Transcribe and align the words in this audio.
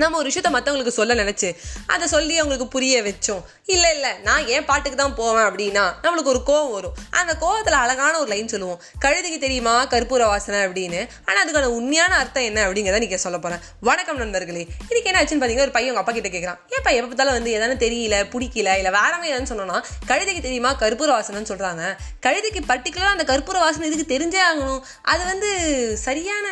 நம்ம 0.00 0.18
ஒரு 0.20 0.28
விஷயத்த 0.30 0.50
மற்றவங்களுக்கு 0.54 0.98
சொல்ல 0.98 1.14
நினச்சி 1.20 1.48
அதை 1.92 2.04
சொல்லி 2.14 2.34
அவங்களுக்கு 2.40 2.66
புரிய 2.74 2.96
வச்சோம். 3.06 3.42
இல்லை 3.74 3.90
இல்லை 3.96 4.10
நான் 4.26 4.46
ஏன் 4.54 4.66
பாட்டுக்கு 4.68 4.98
தான் 5.00 5.14
போவேன் 5.20 5.46
அப்படின்னா 5.48 5.84
நம்மளுக்கு 6.04 6.32
ஒரு 6.34 6.42
கோவம் 6.50 6.74
வரும். 6.76 6.94
அந்த 7.20 7.32
கோவத்தில் 7.42 7.78
அழகான 7.82 8.14
ஒரு 8.22 8.28
லைன் 8.32 8.52
சொல்லுவோம். 8.52 8.78
கழுதிக்கு 9.04 9.38
தெரியுமா 9.46 9.74
கற்பூர 9.94 10.22
வாசனை 10.32 10.60
அப்படின்னு? 10.66 11.00
ஆனால் 11.28 11.40
அதுக்கான 11.44 11.70
உண்மையான 11.78 12.12
அர்த்தம் 12.22 12.46
என்ன 12.50 12.60
அப்படிங்கிறத 12.66 13.00
நீங்கள் 13.04 13.22
சொல்ல 13.24 13.38
போகிறேன் 13.38 13.62
வணக்கம் 13.88 14.20
நண்பர்களே. 14.22 14.62
இதுக்கு 14.90 15.08
என்ன 15.10 15.20
ஆச்சுன்னு 15.22 15.40
பார்த்தீங்கன்னா 15.42 15.66
ஒரு 15.68 15.74
பையன் 15.76 15.90
உங்கள் 15.92 16.04
அப்பா 16.04 16.14
கிட்ட 16.18 16.30
கேட்குறான் 16.36 16.60
ஏன் 16.72 16.80
எப்போ 16.98 17.08
பார்த்தாலும் 17.08 17.36
வந்து 17.38 17.54
எதானு 17.56 17.76
தெரியல 17.84 18.16
பிடிக்கல 18.34 18.76
இல்லை 18.80 18.92
வேற 18.98 19.12
மாதிரி 19.18 19.50
சொன்னோன்னா 19.52 19.78
கழுதைக்கு 20.12 20.44
தெரியுமா 20.46 20.72
கற்பூர 20.84 21.10
வாசனைன்னு 21.16 21.50
சொல்கிறாங்க 21.52 21.82
கழுதைக்கு 22.26 22.62
பர்டிகுலராக 22.70 23.16
அந்த 23.16 23.26
கற்பூர 23.32 23.58
வாசனை 23.64 23.90
இதுக்கு 23.90 24.12
தெரிஞ்சே 24.14 24.42
ஆகணும். 24.48 24.80
அது 25.12 25.22
வந்து 25.32 25.50
சரியான 26.06 26.46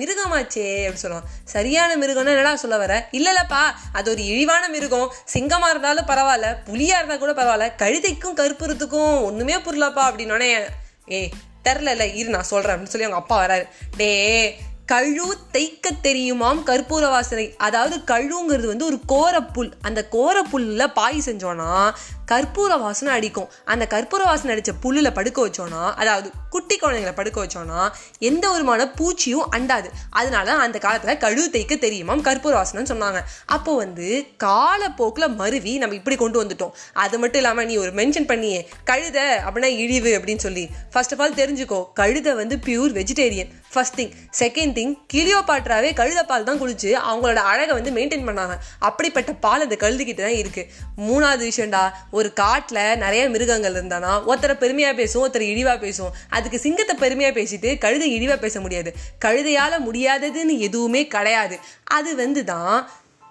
மிருகமாச்சே 0.00 0.66
அப்படின்னு 0.84 1.04
சொல்லுவான். 1.06 1.28
சரியான 1.56 1.90
மிருகம்னா 2.02 2.34
என்னடா 2.36 2.54
சொல்ல 2.64 2.76
வர? 2.84 2.91
இல்லைல்லப்பா 3.12 3.62
அது 3.92 4.10
ஒரு 4.10 4.24
இழிவான 4.24 4.68
மிருகம். 4.68 5.12
சிங்கமாக 5.24 5.70
இருந்தாலும் 5.70 6.06
பரவாயில்ல 6.06 6.56
புலியாக 6.64 7.00
இருந்தால் 7.00 7.18
கூட 7.18 7.32
பரவாயில்ல 7.32 7.80
கழுதைக்கும் 7.82 8.38
கருப்புறத்துக்கும் 8.40 9.22
ஒன்றுமே 9.22 9.56
புரியலப்பா 9.56 10.04
அப்படின்னோடனே 10.10 10.52
ஏய் 11.06 11.30
தெரில 11.64 12.14
இரு 12.14 12.28
நான் 12.28 12.50
சொல்கிறேன் 12.52 12.76
அப்படின்னு 12.76 12.94
சொல்லி 12.94 13.06
அவங்க 13.06 13.22
அப்பா 13.22 13.36
வராரு. 13.44 13.66
டே 13.96 14.10
கழு 14.92 15.26
தைக்க 15.52 15.90
தெரியுமாம் 16.02 16.60
கற்பூர 16.66 17.04
வாசனை. 17.08 17.54
அதாவது 17.56 17.96
கழுங்கிறது 18.14 18.66
வந்து 18.66 18.84
ஒரு 18.84 18.98
கோரப்புல். 19.08 19.72
அந்த 19.82 20.06
கோரப்புல்ல 20.12 20.86
பாய் 20.92 21.22
செஞ்சோன்னா 21.26 21.92
கற்பூர 22.32 22.78
வாசனை 22.78 23.14
அடிக்கும். 23.14 23.50
அந்த 23.64 23.86
கற்பூர 23.90 24.22
வாசனை 24.24 24.50
அடித்த 24.50 24.72
புல்லில் 24.72 25.14
படுக்க 25.14 25.46
வச்சோன்னா 25.46 25.94
அதாவது 25.94 26.30
குட்டி 26.54 26.76
குழந்தைங்களை 26.82 27.14
படுக்க 27.18 27.38
வச்சோன்னா 27.44 27.80
எந்த 28.30 28.44
விதமான 28.52 28.86
பூச்சியும் 28.98 29.48
அண்டாது. 29.56 29.88
அதனால 30.20 30.56
அந்த 30.64 30.78
காலத்தில் 30.86 31.20
கழுவு 31.24 31.46
தேய்க்க 31.54 31.74
தெரியுமாம் 31.86 32.24
கற்பூர 32.28 32.54
வாசனைன்னு 32.58 32.92
சொன்னாங்க. 32.92 33.20
அப்போ 33.56 33.72
வந்து 33.82 34.08
காலப்போக்கில் 34.46 35.28
மருவி 35.40 35.74
நம்ம 35.82 35.96
இப்படி 36.00 36.16
கொண்டு 36.22 36.38
வந்துட்டோம். 36.42 36.74
அது 37.04 37.16
மட்டும் 37.22 37.42
இல்லாமல் 37.42 37.68
நீ 37.70 37.76
ஒரு 37.84 37.92
மென்ஷன் 38.00 38.30
பண்ணியே 38.32 38.60
கழுத 38.90 39.18
அப்படின்னா 39.46 39.70
இழிவு 39.84 40.12
அப்படின்னு 40.18 40.44
சொல்லி. 40.46 40.64
ஃபர்ஸ்ட் 40.94 41.14
ஆஃப் 41.16 41.22
ஆல் 41.24 41.38
தெரிஞ்சுக்கோ 41.42 41.80
கழுதை 42.00 42.34
வந்து 42.40 42.58
pure 42.68 42.94
vegetarian 43.00 43.50
first 43.74 43.96
thing 43.98 44.12
second 44.40 44.74
thing 44.78 44.92
கிளியோ 45.12 45.38
பாட்ராவே 45.50 45.90
கழுத 46.00 46.20
பால் 46.30 46.46
தான் 46.48 46.60
குளிச்சு 46.62 46.90
அவங்களோட 47.10 47.42
அழகை 47.52 47.72
வந்து 47.78 47.92
மெயின்டைன் 47.98 48.26
பண்ணாங்க. 48.28 48.54
அப்படிப்பட்ட 48.88 49.30
பால் 49.44 49.64
அந்த 49.66 49.76
கழுதுகிட்ட 49.84 50.22
தான் 50.26 50.38
இருக்கு. 50.42 50.62
மூணாவது 51.08 51.44
விஷயம்டா 51.50 51.82
ஒரு 52.18 52.28
காட்டில் 52.40 52.80
நிறைய 53.04 53.22
மிருகங்கள் 53.34 53.76
இருந்தானா 53.78 54.12
ஒருத்தரை 54.30 54.56
பெருமையாக 54.62 54.94
பேசும் 55.00 55.22
ஒருத்தர் 55.24 55.46
இழிவாக 55.52 55.78
பேசும் 55.84 56.12
அதுக்கு 56.42 56.64
சிங்கத்தை 56.66 56.96
பெருமையாக 57.04 57.34
பேசிட்டு 57.40 57.70
கழுதை 57.84 58.08
இழிவாக 58.16 58.40
பேச 58.46 58.56
முடியாது. 58.64 58.92
கழுதையால் 59.26 59.84
முடியாததுன்னு 59.88 60.56
எதுவுமே 60.68 61.04
கிடையாது. 61.14 61.58
அது 61.98 62.10
வந்து 62.24 62.42
தான் 62.54 62.76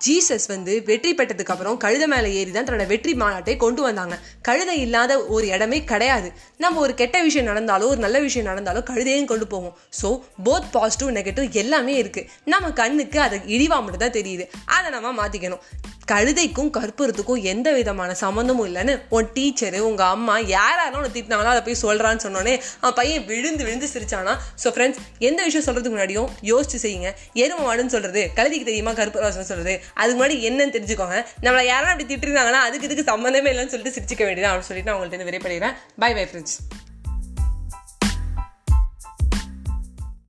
ஜீசஸ் 0.06 0.46
வந்து 0.52 0.74
வெற்றி 0.88 1.10
பெற்றதுக்கு 1.18 1.52
அப்புறம் 1.54 2.08
மேலே 2.14 2.30
ஏறி 2.38 2.52
தான் 2.52 2.66
தன்னோட 2.68 2.86
வெற்றி 2.92 3.12
மாநாட்டை 3.22 3.54
கொண்டு 3.64 3.82
வந்தாங்க. 3.88 4.16
கழுதை 4.48 4.76
இல்லாத 4.86 5.18
ஒரு 5.36 5.46
இடமே 5.56 5.80
கிடையாது. 5.92 6.30
நம்ம 6.64 6.80
ஒரு 6.86 6.94
கெட்ட 7.02 7.18
விஷயம் 7.28 7.50
நடந்தாலோ 7.52 7.90
ஒரு 7.94 8.02
நல்ல 8.06 8.20
விஷயம் 8.28 8.50
நடந்தாலோ 8.52 8.82
கழுதையும் 8.90 9.30
கொண்டு 9.32 9.48
போவோம். 9.54 9.76
ஸோ 10.00 10.10
போத் 10.48 10.72
பாசிட்டிவ் 10.78 11.12
நெகட்டிவ் 11.20 11.60
எல்லாமே 11.64 11.96
இருக்குது 12.04 12.30
நம்ம 12.54 12.72
கண்ணுக்கு 12.82 13.20
அது 13.28 13.40
இழிவாக 13.56 13.82
மட்டும் 13.86 14.06
தான் 14.06 14.18
தெரியுது. 14.20 14.48
அதை 14.78 14.88
நம்ம 14.98 15.14
மாற்றிக்கணும் 15.22 15.64
கழுதைக்கும் 16.12 16.72
கற்பூரத்துக்கும் 16.78 17.44
எந்த 17.52 17.68
விதமான 17.78 18.16
சம்மந்தமும் 18.24 18.68
இல்லைன்னு 18.70 18.94
உன் 19.18 19.30
டீச்சரு 19.36 19.80
உங்கள் 19.90 20.12
அம்மா 20.16 20.36
யாராலும் 20.56 20.98
உன்னை 21.00 21.12
திட்டினாங்களோ 21.16 21.52
அதை 21.54 21.62
போய் 21.68 21.82
சொல்கிறான்னு 21.84 22.24
சொன்னோன்னே 22.26 22.56
அவன் 22.82 22.98
பையன் 23.00 23.26
விழுந்து 23.32 23.64
விழுந்து 23.68 23.90
சிரிச்சானா? 23.94 24.34
ஸோ 24.64 24.74
ஃப்ரெண்ட்ஸ் 24.76 25.02
எந்த 25.30 25.40
விஷயம் 25.48 25.66
சொல்கிறதுக்கு 25.68 25.96
முன்னாடியும் 25.96 26.30
யோசிச்சு 26.52 26.80
செய்யுங்க. 26.86 27.12
எரும 27.44 27.62
மாடுன்னு 27.68 27.96
சொல்கிறது 27.96 28.24
கழுதிக்கு 28.40 28.70
தெரியுமா 28.72 28.94
கற்பூரவாசனம் 29.02 29.50
சொல்கிறது 29.52 29.76
அதுக்கு 30.02 30.20
முன்னாடி 30.20 30.38
என்னன்னு 30.50 30.76
தெரிஞ்சுக்கோங்க. 30.78 31.20
நம்மளை 31.48 31.66
யாரும் 31.74 31.92
அப்படி 31.94 32.08
திட்டிருந்தாங்கன்னா 32.14 32.64
அதுக்கு 32.68 32.88
இதுக்கு 32.90 33.10
சம்மந்தமே 33.14 33.52
இல்லைன்னு 33.54 33.74
சொல்லிட்டு 33.76 33.98
சிரிச்சிக்க 33.98 34.24
வேண்டியதான் 34.30 34.54
அப்படின்னு 34.54 34.72
சொல்லிட்டு 34.72 34.92
நான் 34.92 35.00
உங்கள்கிட்ட 35.00 35.20
இருந்து 35.20 35.32
விரைப்படுகிறேன் 35.32 35.78
பை 36.04 36.14
பை 36.20 36.26
ஃப்ரெண்ட்ஸ் 36.32 36.58